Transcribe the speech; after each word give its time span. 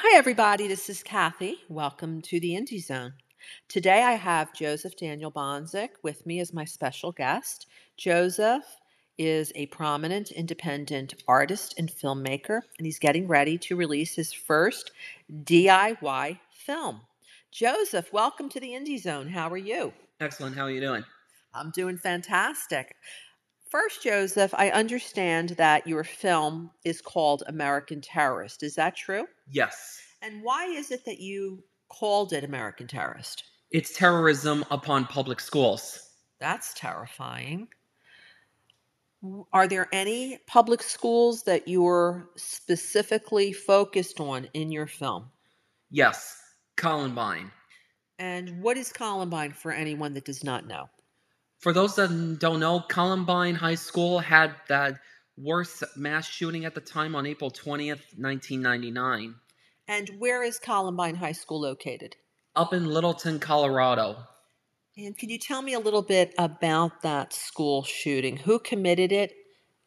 Hi, 0.00 0.18
everybody. 0.18 0.68
This 0.68 0.90
is 0.90 1.02
Kathy. 1.02 1.56
Welcome 1.70 2.20
to 2.20 2.38
the 2.38 2.50
Indie 2.50 2.84
Zone. 2.84 3.14
Today 3.66 4.02
I 4.02 4.12
have 4.12 4.52
Joseph 4.52 4.94
Daniel 4.94 5.32
Bonzik 5.32 5.88
with 6.02 6.26
me 6.26 6.38
as 6.38 6.52
my 6.52 6.66
special 6.66 7.12
guest. 7.12 7.66
Joseph 7.96 8.62
is 9.16 9.52
a 9.54 9.64
prominent 9.66 10.32
independent 10.32 11.14
artist 11.26 11.76
and 11.78 11.90
filmmaker, 11.90 12.60
and 12.76 12.84
he's 12.84 12.98
getting 12.98 13.26
ready 13.26 13.56
to 13.56 13.74
release 13.74 14.14
his 14.14 14.34
first 14.34 14.90
DIY 15.44 16.40
film. 16.50 17.00
Joseph, 17.50 18.12
welcome 18.12 18.50
to 18.50 18.60
the 18.60 18.72
Indie 18.72 19.00
Zone. 19.00 19.28
How 19.28 19.48
are 19.48 19.56
you? 19.56 19.94
Excellent. 20.20 20.56
How 20.56 20.64
are 20.64 20.70
you 20.70 20.82
doing? 20.82 21.04
I'm 21.54 21.70
doing 21.70 21.96
fantastic. 21.96 22.94
First, 23.70 24.02
Joseph, 24.02 24.52
I 24.58 24.68
understand 24.72 25.50
that 25.56 25.86
your 25.86 26.04
film 26.04 26.70
is 26.84 27.00
called 27.00 27.44
American 27.46 28.02
Terrorist. 28.02 28.62
Is 28.62 28.74
that 28.74 28.94
true? 28.94 29.24
Yes. 29.50 30.00
And 30.22 30.42
why 30.42 30.66
is 30.66 30.90
it 30.90 31.04
that 31.04 31.20
you 31.20 31.62
called 31.88 32.32
it 32.32 32.44
American 32.44 32.86
Terrorist? 32.86 33.44
It's 33.70 33.96
terrorism 33.96 34.64
upon 34.70 35.06
public 35.06 35.40
schools. 35.40 36.10
That's 36.40 36.74
terrifying. 36.74 37.68
Are 39.52 39.66
there 39.66 39.88
any 39.92 40.38
public 40.46 40.82
schools 40.82 41.42
that 41.44 41.66
you're 41.66 42.28
specifically 42.36 43.52
focused 43.52 44.20
on 44.20 44.48
in 44.54 44.70
your 44.70 44.86
film? 44.86 45.30
Yes. 45.90 46.40
Columbine. 46.76 47.50
And 48.18 48.62
what 48.62 48.76
is 48.76 48.92
Columbine 48.92 49.52
for 49.52 49.72
anyone 49.72 50.14
that 50.14 50.24
does 50.24 50.44
not 50.44 50.66
know? 50.66 50.88
For 51.58 51.72
those 51.72 51.96
that 51.96 52.38
don't 52.38 52.60
know, 52.60 52.80
Columbine 52.80 53.54
High 53.54 53.74
School 53.74 54.18
had 54.18 54.54
that 54.68 54.98
worst 55.36 55.82
mass 55.96 56.26
shooting 56.28 56.64
at 56.64 56.74
the 56.74 56.80
time 56.80 57.14
on 57.14 57.26
April 57.26 57.50
20th, 57.50 58.02
1999, 58.16 59.34
And 59.88 60.10
where 60.18 60.42
is 60.42 60.58
Columbine 60.58 61.16
High 61.16 61.32
School 61.32 61.60
located? 61.60 62.16
up 62.56 62.72
in 62.72 62.86
Littleton, 62.86 63.38
Colorado. 63.38 64.16
And 64.96 65.16
can 65.16 65.28
you 65.28 65.38
tell 65.38 65.60
me 65.60 65.74
a 65.74 65.78
little 65.78 66.02
bit 66.02 66.34
about 66.38 67.02
that 67.02 67.32
school 67.34 67.84
shooting? 67.84 68.38
Who 68.38 68.58
committed 68.58 69.12
it 69.12 69.34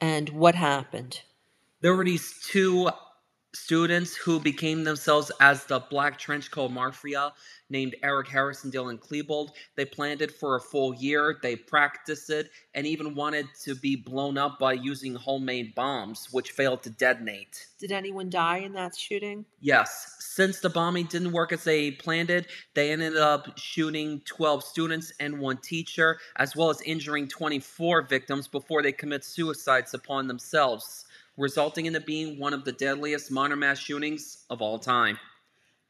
and 0.00 0.28
what 0.28 0.54
happened? 0.54 1.22
There 1.80 1.96
were 1.96 2.04
these 2.04 2.34
two 2.50 2.90
students 3.54 4.14
who 4.14 4.38
became 4.38 4.84
themselves 4.84 5.32
as 5.40 5.64
the 5.64 5.80
Black 5.80 6.18
Trenchcoat 6.18 6.70
Mafia, 6.70 7.32
named 7.70 7.94
Eric 8.02 8.28
Harris 8.28 8.64
and 8.64 8.72
Dylan 8.72 8.98
Klebold. 8.98 9.50
They 9.76 9.84
planned 9.84 10.22
it 10.22 10.30
for 10.30 10.56
a 10.56 10.60
full 10.60 10.94
year. 10.94 11.38
They 11.42 11.56
practiced 11.56 12.30
it 12.30 12.50
and 12.74 12.86
even 12.86 13.14
wanted 13.14 13.46
to 13.64 13.74
be 13.74 13.96
blown 13.96 14.38
up 14.38 14.58
by 14.58 14.72
using 14.74 15.14
homemade 15.14 15.74
bombs, 15.74 16.28
which 16.30 16.52
failed 16.52 16.82
to 16.84 16.90
detonate. 16.90 17.66
Did 17.78 17.92
anyone 17.92 18.30
die 18.30 18.58
in 18.58 18.72
that 18.72 18.96
shooting? 18.96 19.44
Yes, 19.60 20.16
since 20.18 20.60
the 20.60 20.70
bombing 20.70 21.06
didn't 21.06 21.32
work 21.32 21.52
as 21.52 21.64
they 21.64 21.90
planned 21.90 22.30
it, 22.30 22.46
they 22.74 22.92
ended 22.92 23.16
up 23.16 23.58
shooting 23.58 24.22
12 24.24 24.64
students 24.64 25.12
and 25.20 25.38
one 25.38 25.58
teacher, 25.58 26.18
as 26.36 26.56
well 26.56 26.70
as 26.70 26.80
injuring 26.82 27.28
24 27.28 28.02
victims 28.02 28.48
before 28.48 28.82
they 28.82 28.92
commit 28.92 29.24
suicides 29.24 29.94
upon 29.94 30.26
themselves, 30.26 31.04
resulting 31.38 31.86
in 31.86 31.94
it 31.94 32.04
being 32.04 32.38
one 32.38 32.52
of 32.52 32.64
the 32.64 32.72
deadliest 32.72 33.30
modern 33.30 33.60
mass 33.60 33.78
shootings 33.78 34.44
of 34.50 34.60
all 34.60 34.78
time. 34.78 35.18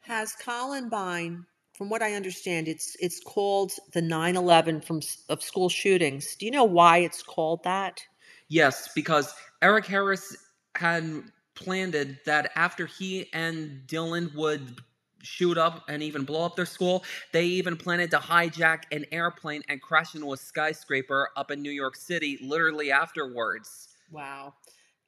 Has 0.01 0.33
Columbine, 0.33 1.45
from 1.73 1.89
what 1.89 2.01
I 2.01 2.13
understand, 2.13 2.67
it's 2.67 2.95
it's 2.99 3.19
called 3.19 3.73
the 3.93 4.01
9/11 4.01 4.83
from 4.83 5.01
of 5.27 5.43
school 5.43 5.69
shootings. 5.69 6.35
Do 6.35 6.45
you 6.45 6.51
know 6.51 6.63
why 6.63 6.99
it's 6.99 7.21
called 7.21 7.63
that? 7.63 8.01
Yes, 8.47 8.89
because 8.93 9.33
Eric 9.61 9.85
Harris 9.85 10.35
had 10.75 11.23
planned 11.55 11.95
it 11.95 12.23
that 12.25 12.51
after 12.55 12.85
he 12.85 13.29
and 13.33 13.81
Dylan 13.87 14.33
would 14.35 14.79
shoot 15.21 15.57
up 15.57 15.83
and 15.89 16.01
even 16.01 16.23
blow 16.23 16.45
up 16.45 16.55
their 16.55 16.65
school, 16.65 17.03
they 17.33 17.43
even 17.45 17.75
planned 17.75 18.09
to 18.11 18.17
hijack 18.17 18.83
an 18.91 19.05
airplane 19.11 19.61
and 19.67 19.81
crash 19.81 20.15
into 20.15 20.31
a 20.31 20.37
skyscraper 20.37 21.29
up 21.35 21.51
in 21.51 21.61
New 21.61 21.71
York 21.71 21.95
City 21.95 22.39
literally 22.41 22.91
afterwards. 22.91 23.89
Wow. 24.11 24.53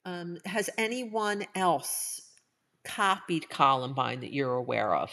Um, 0.06 0.38
has 0.45 0.69
anyone 0.78 1.45
else 1.56 2.22
copied 2.84 3.50
Columbine 3.50 4.22
that 4.22 4.34
you're 4.34 4.56
aware 4.56 4.95
of? 4.95 5.12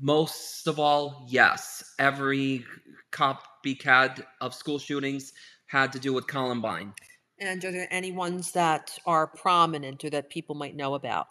Most 0.00 0.66
of 0.66 0.78
all, 0.78 1.26
yes, 1.28 1.94
every 1.98 2.64
copycat 3.12 4.24
of 4.40 4.54
school 4.54 4.78
shootings 4.78 5.32
had 5.66 5.92
to 5.92 5.98
do 5.98 6.12
with 6.12 6.26
Columbine. 6.26 6.92
And 7.38 7.64
are 7.64 7.72
there 7.72 7.88
any 7.90 8.12
ones 8.12 8.52
that 8.52 8.96
are 9.06 9.26
prominent 9.26 10.04
or 10.04 10.10
that 10.10 10.30
people 10.30 10.54
might 10.54 10.76
know 10.76 10.94
about? 10.94 11.26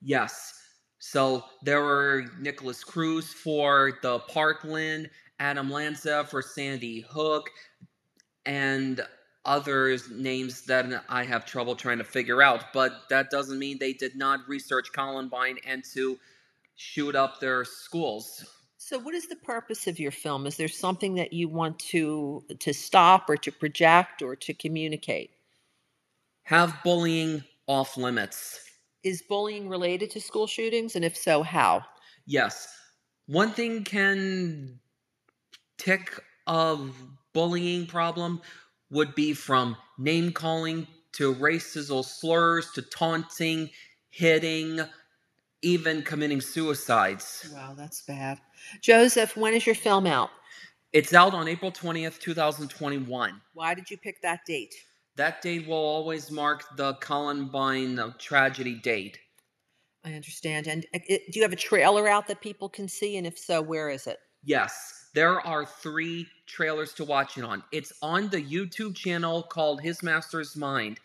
Yes. 0.00 0.58
So 0.98 1.44
there 1.62 1.80
were 1.80 2.26
Nikolas 2.38 2.84
Cruz 2.84 3.32
for 3.32 3.98
the 4.02 4.20
Parkland, 4.20 5.10
Adam 5.40 5.70
Lanza 5.70 6.24
for 6.24 6.42
Sandy 6.42 7.00
Hook, 7.08 7.50
and 8.46 9.00
other 9.44 9.96
names 10.10 10.62
that 10.62 11.04
I 11.08 11.24
have 11.24 11.44
trouble 11.44 11.74
trying 11.74 11.98
to 11.98 12.04
figure 12.04 12.42
out. 12.42 12.72
But 12.72 13.08
that 13.10 13.30
doesn't 13.30 13.58
mean 13.58 13.78
they 13.78 13.92
did 13.92 14.16
not 14.16 14.40
research 14.48 14.92
Columbine 14.92 15.58
and 15.66 15.82
to 15.94 16.18
shoot 16.76 17.14
up 17.14 17.40
their 17.40 17.64
schools. 17.64 18.44
So, 18.78 18.98
what 18.98 19.14
is 19.14 19.28
the 19.28 19.36
purpose 19.36 19.86
of 19.86 20.00
your 20.00 20.10
film? 20.10 20.46
Is 20.46 20.56
there 20.56 20.68
something 20.68 21.14
that 21.14 21.32
you 21.32 21.48
want 21.48 21.78
to 21.90 22.44
to 22.58 22.72
stop 22.72 23.30
or 23.30 23.36
to 23.36 23.52
project 23.52 24.22
or 24.22 24.34
to 24.36 24.54
communicate? 24.54 25.30
Have 26.44 26.76
bullying 26.82 27.44
off 27.68 27.96
limits. 27.96 28.60
Is 29.04 29.22
bullying 29.22 29.68
related 29.68 30.10
to 30.10 30.20
school 30.20 30.46
shootings, 30.46 30.96
and 30.96 31.04
if 31.04 31.16
so, 31.16 31.42
how? 31.42 31.84
Yes. 32.26 32.68
One 33.26 33.50
thing 33.50 33.84
can 33.84 34.80
tick 35.78 36.20
of 36.46 36.96
bullying 37.32 37.86
problem 37.86 38.40
would 38.92 39.14
be 39.14 39.32
from 39.32 39.76
name 39.98 40.30
calling 40.30 40.86
to 41.12 41.32
racial 41.34 42.02
slurs 42.02 42.70
to 42.72 42.82
taunting, 42.82 43.70
hitting, 44.10 44.80
even 45.62 46.02
committing 46.02 46.40
suicides. 46.40 47.50
Wow, 47.52 47.74
that's 47.76 48.02
bad. 48.02 48.38
Joseph, 48.80 49.36
when 49.36 49.54
is 49.54 49.66
your 49.66 49.74
film 49.74 50.06
out? 50.06 50.30
It's 50.92 51.14
out 51.14 51.32
on 51.32 51.48
April 51.48 51.72
20th, 51.72 52.20
2021. 52.20 53.40
Why 53.54 53.74
did 53.74 53.90
you 53.90 53.96
pick 53.96 54.20
that 54.22 54.40
date? 54.46 54.74
That 55.16 55.40
date 55.40 55.66
will 55.66 55.74
always 55.74 56.30
mark 56.30 56.76
the 56.76 56.94
Columbine 56.94 57.98
uh, 57.98 58.12
tragedy 58.18 58.74
date. 58.74 59.18
I 60.04 60.12
understand. 60.14 60.66
And 60.66 60.84
uh, 60.94 60.98
it, 61.06 61.32
do 61.32 61.38
you 61.38 61.42
have 61.42 61.52
a 61.52 61.56
trailer 61.56 62.08
out 62.08 62.26
that 62.28 62.40
people 62.40 62.68
can 62.68 62.88
see? 62.88 63.16
And 63.16 63.26
if 63.26 63.38
so, 63.38 63.62
where 63.62 63.88
is 63.88 64.06
it? 64.06 64.18
Yes, 64.44 65.01
there 65.14 65.40
are 65.46 65.64
three 65.64 66.26
trailers 66.46 66.94
to 66.94 67.04
watch 67.04 67.36
it 67.38 67.44
on. 67.44 67.62
It's 67.72 67.92
on 68.02 68.28
the 68.28 68.42
YouTube 68.42 68.94
channel 68.94 69.42
called 69.42 69.82
His 69.82 70.02
Master's 70.02 70.56
Mind, 70.56 71.00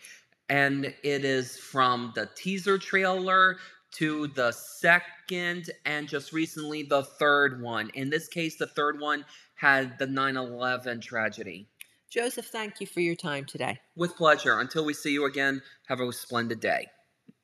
and 0.49 0.85
it 0.85 1.25
is 1.25 1.57
from 1.57 2.13
the 2.15 2.29
teaser 2.35 2.77
trailer 2.77 3.57
to 3.93 4.27
the 4.27 4.51
second 4.51 5.71
and 5.85 6.07
just 6.07 6.31
recently 6.31 6.83
the 6.83 7.03
third 7.03 7.61
one. 7.61 7.89
In 7.95 8.09
this 8.09 8.27
case, 8.27 8.57
the 8.57 8.67
third 8.67 8.99
one 8.99 9.25
had 9.55 9.97
the 9.97 10.07
9 10.07 10.37
11 10.37 11.01
tragedy. 11.01 11.67
Joseph, 12.09 12.45
thank 12.45 12.79
you 12.79 12.87
for 12.87 13.01
your 13.01 13.15
time 13.15 13.43
today. 13.43 13.79
With 13.95 14.15
pleasure. 14.15 14.59
Until 14.59 14.85
we 14.85 14.93
see 14.93 15.11
you 15.11 15.25
again, 15.25 15.61
have 15.87 15.99
a 15.99 16.13
splendid 16.13 16.61
day. 16.61 16.87